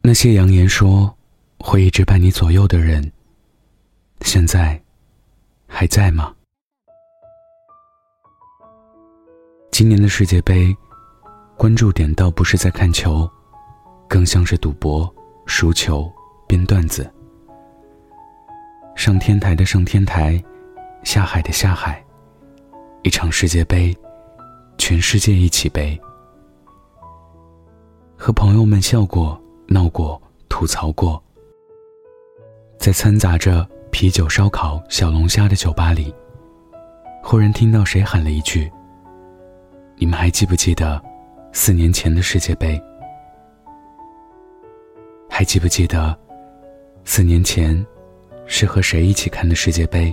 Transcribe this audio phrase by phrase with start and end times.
[0.00, 1.12] 那些扬言说
[1.58, 3.12] 会一直伴你左右的人，
[4.22, 4.80] 现在
[5.66, 6.34] 还在吗？
[9.70, 10.74] 今年的世界杯，
[11.56, 13.30] 关注点倒不是在看球，
[14.08, 15.12] 更像是赌博、
[15.46, 16.10] 输球、
[16.46, 17.08] 编段子。
[18.96, 20.42] 上天台的上天台，
[21.04, 22.02] 下海的下海，
[23.02, 23.96] 一场世界杯，
[24.78, 26.00] 全世界一起背。
[28.16, 29.40] 和朋友们笑过、
[29.70, 31.22] 闹过、吐槽过，
[32.78, 36.14] 在掺杂着啤酒、烧烤、小龙虾的酒吧里，
[37.22, 38.70] 忽然听到谁喊了一句
[39.96, 41.00] ：“你们还记不记得
[41.52, 42.80] 四年前的世界杯？
[45.28, 46.18] 还记不记得
[47.04, 47.84] 四年前？”
[48.50, 50.10] 是和谁一起看的世界杯？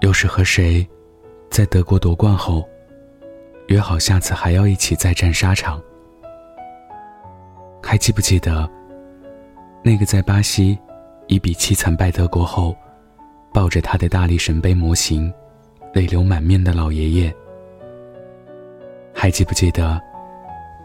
[0.00, 0.88] 又是和谁，
[1.50, 2.66] 在德国夺冠后，
[3.66, 5.78] 约好下次还要一起再战沙场？
[7.90, 8.70] 还记不记得
[9.82, 10.78] 那个在巴西
[11.26, 12.76] 一比七惨败德国后，
[13.52, 15.28] 抱着他的大力神杯模型，
[15.92, 17.34] 泪流满面的老爷爷？
[19.12, 20.00] 还记不记得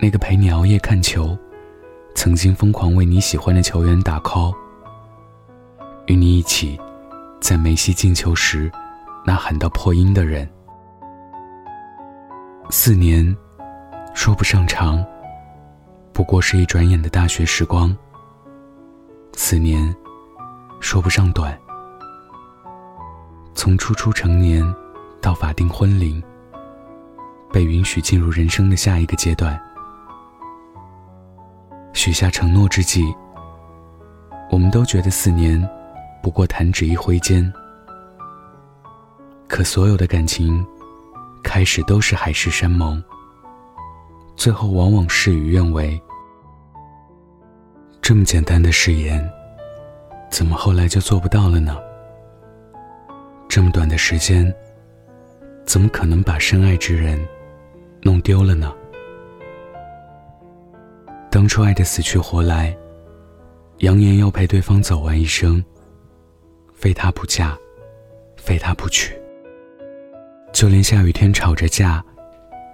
[0.00, 1.38] 那个陪你熬夜看球，
[2.16, 4.52] 曾经疯狂为你喜欢的球员打 call？
[6.06, 6.76] 与你一起，
[7.40, 8.68] 在梅西进球时，
[9.24, 10.50] 呐喊到破音的人。
[12.70, 13.36] 四年，
[14.14, 15.06] 说不上长，
[16.18, 17.96] 不过是一转眼的大学时光。
[19.34, 19.94] 四年，
[20.80, 21.56] 说不上短，
[23.54, 24.64] 从初出成年
[25.22, 26.20] 到法定婚龄，
[27.52, 29.56] 被允许进入人生的下一个阶段，
[31.92, 33.04] 许下承诺之际，
[34.50, 35.64] 我们都觉得四年。
[36.20, 37.50] 不过弹指一挥间，
[39.46, 40.66] 可所有的感情，
[41.44, 43.00] 开始都是海誓山盟，
[44.34, 45.96] 最后往往事与愿违。
[48.08, 49.22] 这么简单的誓言，
[50.30, 51.76] 怎么后来就做不到了呢？
[53.50, 54.50] 这么短的时间，
[55.66, 57.22] 怎么可能把深爱之人
[58.00, 58.72] 弄丢了呢？
[61.30, 62.74] 当初爱的死去活来，
[63.80, 65.62] 扬言要陪对方走完一生。
[66.72, 67.54] 非他不嫁，
[68.38, 69.14] 非他不娶。
[70.54, 72.02] 就连下雨天吵着架，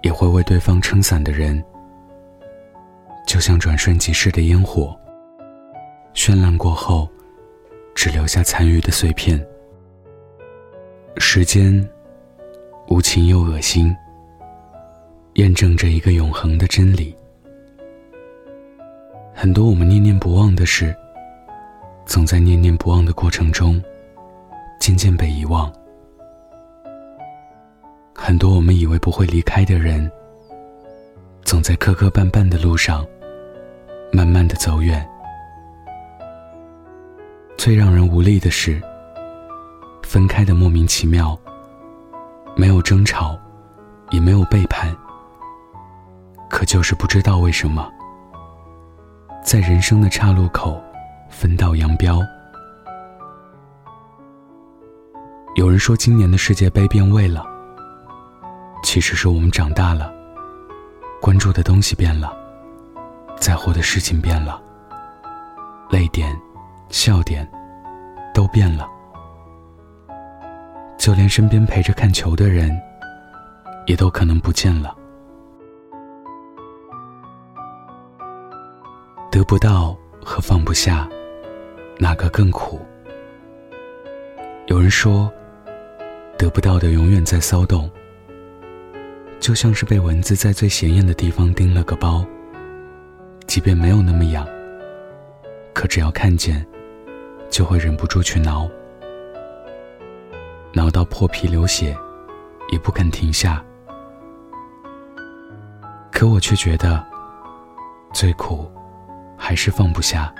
[0.00, 1.62] 也会为对方撑伞的人，
[3.26, 4.98] 就像转瞬即逝的烟火。
[6.18, 7.08] 绚烂过后，
[7.94, 9.40] 只留下残余的碎片。
[11.18, 11.88] 时间，
[12.88, 13.96] 无情又恶心，
[15.34, 17.14] 验证着一个永恒的真理。
[19.32, 20.92] 很多我们念念不忘的事。
[22.04, 23.80] 总在念念不忘的过程中，
[24.80, 25.72] 渐渐被遗忘。
[28.12, 30.10] 很多我们以为不会离开的人，
[31.44, 33.06] 总在磕磕绊绊的路上，
[34.10, 35.08] 慢慢的走远。
[37.68, 38.82] 最让人无力的是，
[40.02, 41.38] 分开的莫名其妙，
[42.56, 43.38] 没有争吵，
[44.08, 44.96] 也没有背叛，
[46.48, 47.86] 可就是不知道为什么，
[49.44, 50.82] 在人生的岔路口。
[51.28, 52.26] 分道扬镳。
[55.54, 57.44] 有人说今年的世界杯变味了，
[58.82, 60.10] 其实是我们长大了，
[61.20, 62.34] 关注的东西变了，
[63.36, 64.58] 在乎的事情变了，
[65.90, 66.34] 泪点、
[66.88, 67.46] 笑点
[68.38, 68.88] 都变了，
[70.96, 72.70] 就连身边陪着看球的人，
[73.86, 74.96] 也都可能不见了。
[79.28, 81.08] 得不到和放不下。
[81.98, 82.80] 哪个更苦？
[84.68, 85.28] 有人说，
[86.38, 87.90] 得不到的永远在骚动，
[89.40, 92.24] 就像是被蚊子在最显眼的地方叮了个包，
[93.48, 94.46] 即便没有那么痒，
[95.74, 96.64] 可只要看见，
[97.50, 98.68] 就会忍不住去挠，
[100.72, 101.96] 挠到破皮流血，
[102.70, 103.64] 也不肯停下。
[106.12, 107.04] 可我却觉得，
[108.12, 108.70] 最苦，
[109.36, 110.32] 还是放不下。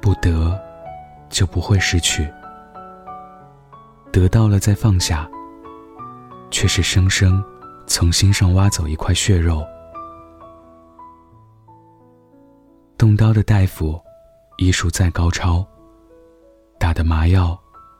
[0.00, 0.56] 不得，
[1.28, 2.24] 就不会失去；
[4.12, 5.28] 得到了再放下，
[6.50, 7.42] 却是生生
[7.86, 9.64] 从心上挖走一块血肉。
[12.96, 14.00] 动刀的大夫，
[14.56, 15.66] 医术再高超，
[16.78, 17.58] 打的麻药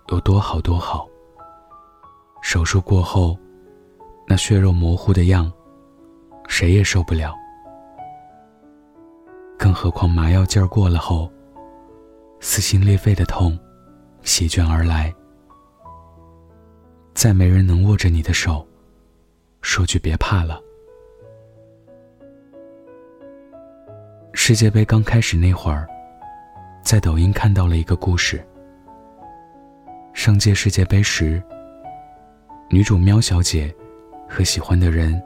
[0.09, 1.09] 有多好多好。
[2.43, 3.37] 手术过后，
[4.27, 5.51] 那血肉模糊的样，
[6.47, 7.35] 谁也受不了。
[9.59, 11.31] 更何况麻药劲儿过了后。
[12.41, 13.59] 撕心裂肺的痛，
[14.23, 15.13] 席卷而来。
[17.15, 18.67] 再没人能握着你的手，
[19.63, 20.61] 说句别怕了。
[24.35, 25.89] 世界杯刚开始那会儿，
[26.85, 28.45] 在抖音看到了一个故事。
[30.13, 31.43] 上届世界杯时，
[32.69, 33.75] 女主喵小姐
[34.29, 35.21] 和喜欢的人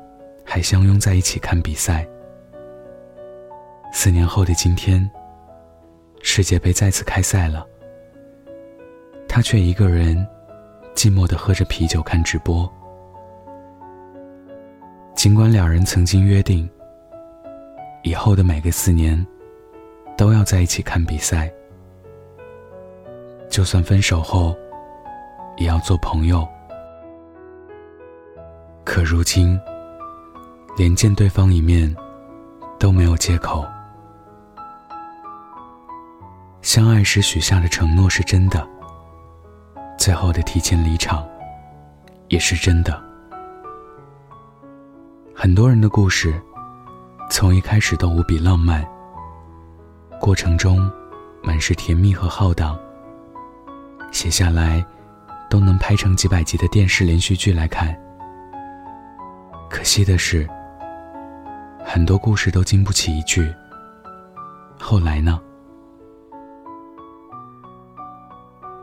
[0.44, 2.06] 还相拥在一起看比赛。
[3.93, 5.10] 四年后的今天，
[6.22, 7.66] 世界杯再次开赛了，
[9.28, 10.16] 她却一个人
[10.94, 12.72] 寂寞的喝着啤酒看直播。
[15.16, 16.70] 尽管两人曾经约定，
[18.04, 19.26] 以后的每个四年
[20.19, 21.49] 都要在一起看比赛，
[23.49, 24.53] 就算分手后
[25.56, 26.47] 也要做朋友。
[28.85, 29.59] 可如今，
[30.76, 31.94] 连见对方一面
[32.81, 33.65] 都没有借口。
[36.62, 38.67] 相爱时许下的承诺是真的，
[39.97, 41.25] 最后的提前离场
[42.26, 43.00] 也是真的。
[45.32, 46.35] 很多人的故事，
[47.31, 48.85] 从一开始都无比浪漫，
[50.20, 50.91] 过程中
[51.43, 52.76] 满是甜蜜和浩荡。
[54.11, 54.85] 写下来，
[55.50, 57.97] 都能拍成几百集的电视连续剧来看。
[59.70, 60.49] 可惜的是，
[61.85, 63.55] 很多故事都经不起一句
[64.81, 65.41] “后来呢”。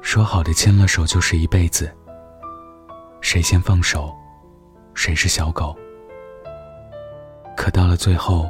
[0.02, 1.92] 说好的牵了手就是一辈子，
[3.20, 4.14] 谁先放手，
[4.94, 5.76] 谁是小狗。
[7.58, 8.48] 可到了最后，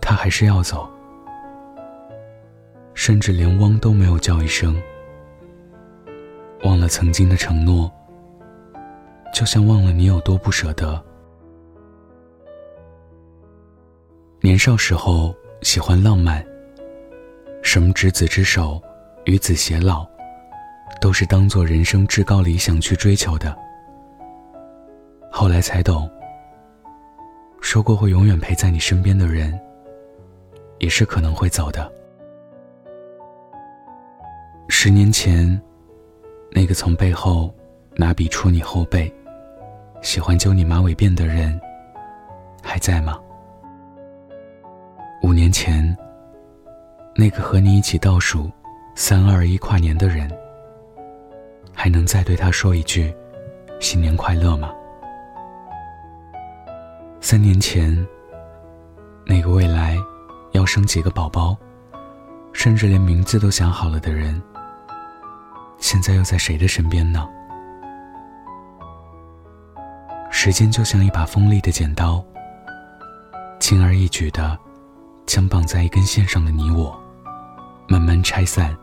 [0.00, 0.88] 他还是要走，
[3.08, 4.78] 甚至连汪都没有叫一声。
[6.62, 7.90] 忘了曾经的承诺，
[9.32, 11.02] 就像忘了你有多不舍得。
[14.42, 16.44] 年少时候喜欢浪漫，
[17.62, 18.78] 什么执子之手，
[19.24, 20.06] 与子偕老，
[21.00, 23.56] 都是当做人生至高理想去追求的。
[25.32, 26.06] 后来才懂。
[27.62, 29.58] 说过会永远陪在你身边的人，
[30.78, 31.90] 也是可能会走的。
[34.80, 35.60] 十年前，
[36.52, 37.52] 那个从背后
[37.96, 39.12] 拿笔戳你后背、
[40.02, 41.60] 喜欢揪你马尾辫的人，
[42.62, 43.18] 还在吗？
[45.24, 45.84] 五年前，
[47.16, 48.48] 那个和你一起倒数
[48.94, 50.30] 三二一跨年的人，
[51.74, 53.12] 还能再对他说一句
[53.82, 54.72] “新年快乐”吗？
[57.20, 58.06] 三年前，
[59.26, 59.98] 那个未来
[60.52, 61.56] 要生几个宝宝，
[62.52, 64.40] 甚至连名字都想好了的人，
[65.78, 67.28] 现在又在谁的身边呢？
[70.30, 72.22] 时间就像一把锋利的剪刀，
[73.58, 74.56] 轻而易举的
[75.26, 76.96] 将绑在一根线上的你我
[77.88, 78.76] 慢慢拆散。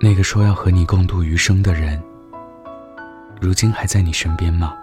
[0.00, 2.00] 那个说要和你共度余生的人，
[3.40, 4.74] 如今还在你身边吗？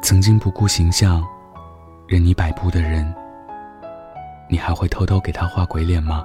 [0.00, 1.22] 曾经不顾形象，
[2.06, 3.12] 任你摆布的人，
[4.48, 6.24] 你还会偷偷给他画鬼脸吗？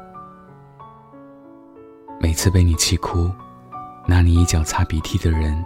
[2.19, 3.31] 每次被你气哭，
[4.07, 5.63] 拿你一脚擦鼻涕的人，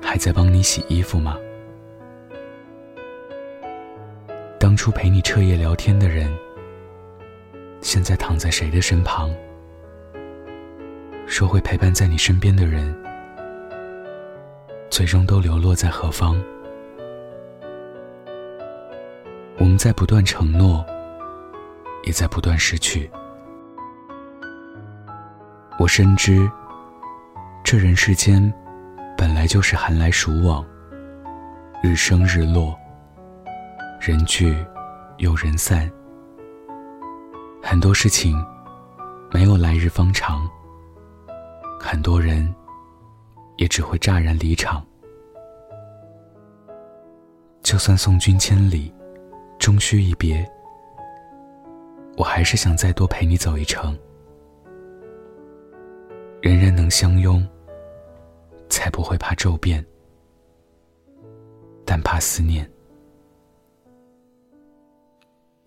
[0.00, 1.36] 还在帮你洗衣服吗？
[4.58, 6.32] 当初陪你彻夜聊天的人，
[7.80, 9.30] 现在躺在谁的身旁？
[11.26, 12.94] 说会陪伴在你身边的人，
[14.88, 16.40] 最终都流落在何方？
[19.58, 20.86] 我们在不断承诺，
[22.04, 23.10] 也在不断失去。
[25.78, 26.50] 我深知，
[27.62, 28.52] 这人世间
[29.16, 30.64] 本来就是寒来暑往，
[31.82, 32.74] 日升日落，
[34.00, 34.56] 人聚
[35.18, 35.90] 又人散。
[37.62, 38.42] 很多事情
[39.30, 40.48] 没有来日方长，
[41.78, 42.54] 很多人
[43.56, 44.82] 也只会乍然离场。
[47.62, 48.92] 就算送君千里。
[49.58, 50.48] 终须一别，
[52.16, 53.98] 我还是想再多陪你走一程。
[56.40, 57.46] 人人能相拥，
[58.68, 59.84] 才不会怕骤变，
[61.84, 62.70] 但怕思念。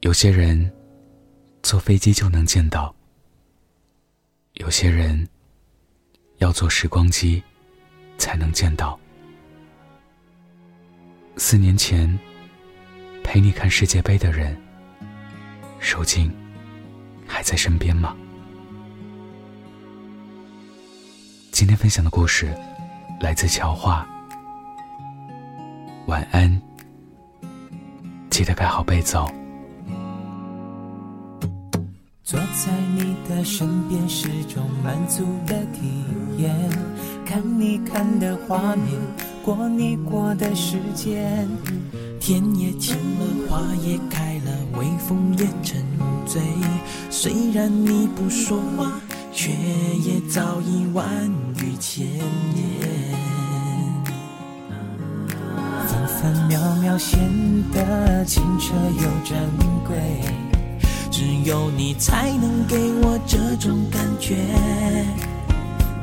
[0.01, 0.71] 有些人
[1.61, 2.95] 坐飞机就能见到，
[4.53, 5.27] 有些人
[6.37, 7.43] 要坐时光机
[8.17, 8.99] 才能见到。
[11.37, 12.17] 四年前。
[13.21, 14.59] 陪你看世界杯的人，
[15.79, 16.35] 如今
[17.27, 18.17] 还在身边吗？
[21.69, 22.51] 今天分享的故事
[23.19, 24.03] 来自乔画。
[26.07, 26.59] 晚安，
[28.31, 29.31] 记得盖好被子哦。
[32.23, 36.03] 坐在你的身边是种满足的体
[36.39, 36.51] 验，
[37.23, 38.99] 看你看的画面，
[39.45, 41.47] 过你过的时间。
[42.19, 45.79] 天也晴了，花也开了，微风也沉
[46.25, 46.41] 醉。
[47.11, 48.91] 虽然你不说话，
[49.31, 51.05] 却也早已万
[51.79, 52.19] 千年。
[55.87, 57.19] 分分秒秒显
[57.73, 59.37] 得清澈又珍
[59.87, 59.97] 贵，
[61.09, 64.35] 只有你才能给我这种感觉。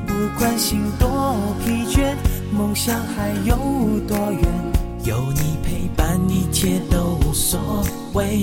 [0.06, 2.14] 不管心多疲倦，
[2.50, 3.56] 梦想还有
[4.08, 4.42] 多远，
[5.04, 8.42] 有你陪伴，一切都无所谓。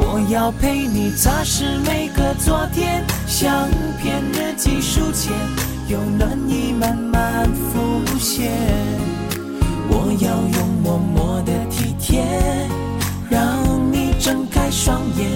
[0.00, 3.68] 我要陪你擦拭每个昨天，相
[4.00, 5.32] 片日记书签，
[5.88, 8.52] 有暖意慢慢浮现。
[9.88, 12.22] 我要用默默的体贴，
[13.30, 15.30] 让你睁开双眼，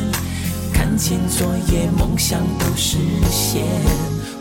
[0.70, 2.98] 看见昨夜梦想都实
[3.30, 3.64] 现。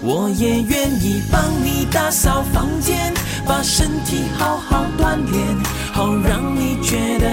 [0.04, 3.14] 我也愿意帮你打扫房间，
[3.46, 5.58] 把身体好好锻炼，
[5.94, 7.30] 好让你觉得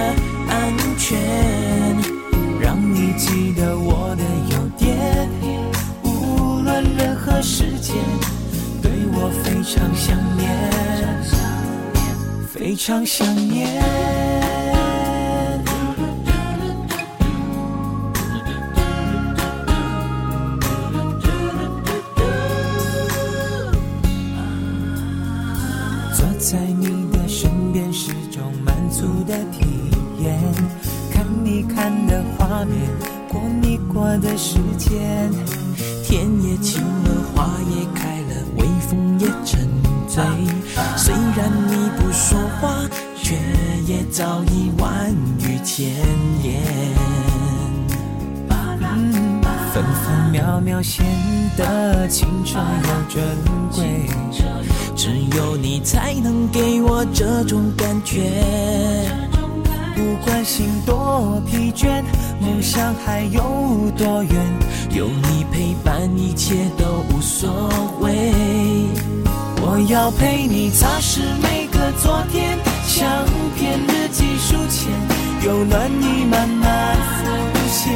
[0.49, 1.18] 安全，
[2.61, 4.23] 让你记得我的
[4.54, 5.28] 优点。
[6.04, 7.97] 无论任何时间，
[9.20, 10.48] 我非常想念，
[12.46, 13.82] 非常想念。
[26.14, 29.66] 坐在你的身边是种满足的体
[30.22, 30.38] 验，
[31.12, 32.88] 看你看的画面，
[33.28, 35.30] 过你过的时间。
[36.04, 36.82] 天也晴
[44.18, 45.87] 早已万语千
[46.42, 46.60] 言。
[49.72, 51.06] 分分秒秒显
[51.56, 53.22] 得清澈又珍
[53.70, 54.10] 贵，
[54.96, 58.32] 只有你才能给我这种感觉。
[59.94, 62.02] 不管心多疲倦，
[62.40, 63.40] 梦想还有
[63.96, 64.34] 多远，
[64.90, 67.70] 有你陪伴，一切都无所
[68.00, 68.32] 谓。
[69.60, 72.47] 我要陪你擦拭每个昨天，
[75.64, 76.96] 暖意慢慢
[77.52, 77.92] 浮现。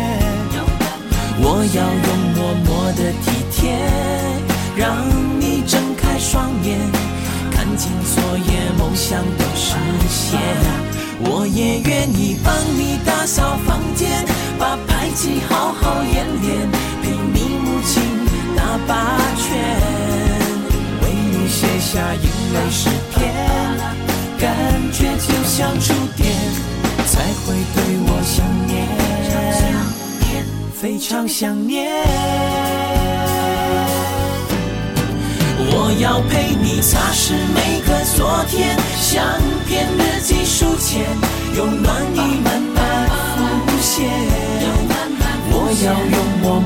[1.45, 3.77] 我要用默默的体贴，
[4.77, 4.97] 让
[5.41, 6.79] 你睁开双眼，
[7.51, 9.75] 看见昨夜梦想都实
[10.09, 10.39] 现。
[11.25, 14.25] 我也愿意帮你打扫房间，
[14.59, 16.71] 把排气好好演练，
[17.03, 18.03] 陪你母亲
[18.57, 19.51] 打八拳，
[21.03, 23.33] 为你写下英美诗篇，
[24.39, 24.51] 感
[24.93, 26.27] 觉就像触电，
[27.13, 27.79] 才会对
[28.09, 28.73] 我想念。
[30.73, 31.93] 非常想念。
[35.75, 39.23] 我要陪你擦拭每个昨天，相
[39.69, 41.05] 片、日记、书签，
[41.55, 42.81] 有暖意慢慢
[43.37, 44.09] 浮现。
[45.55, 46.59] 我要用默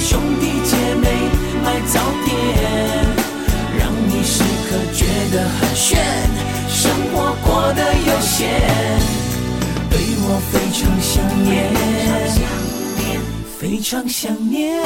[0.00, 1.06] 兄弟姐妹
[1.62, 2.34] 买早点，
[3.78, 6.00] 让你时刻觉得很炫，
[6.68, 8.48] 生活过得悠闲，
[9.90, 11.48] 对我非常想念，
[13.58, 14.80] 非常想念。